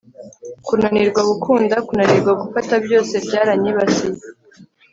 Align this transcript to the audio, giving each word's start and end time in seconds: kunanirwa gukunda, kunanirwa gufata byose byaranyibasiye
kunanirwa 0.65 1.21
gukunda, 1.29 1.75
kunanirwa 1.87 2.31
gufata 2.41 2.73
byose 2.85 3.13
byaranyibasiye 3.25 4.21